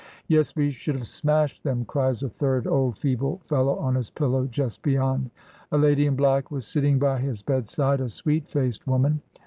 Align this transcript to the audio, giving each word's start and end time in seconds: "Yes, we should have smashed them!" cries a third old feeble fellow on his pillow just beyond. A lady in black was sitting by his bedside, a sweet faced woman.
"Yes, 0.27 0.55
we 0.55 0.71
should 0.71 0.95
have 0.95 1.05
smashed 1.05 1.63
them!" 1.63 1.85
cries 1.85 2.23
a 2.23 2.29
third 2.29 2.65
old 2.65 2.97
feeble 2.97 3.39
fellow 3.45 3.77
on 3.77 3.93
his 3.93 4.09
pillow 4.09 4.47
just 4.47 4.81
beyond. 4.81 5.29
A 5.71 5.77
lady 5.77 6.07
in 6.07 6.15
black 6.15 6.49
was 6.49 6.65
sitting 6.65 6.97
by 6.97 7.19
his 7.19 7.43
bedside, 7.43 8.01
a 8.01 8.09
sweet 8.09 8.47
faced 8.47 8.87
woman. 8.87 9.21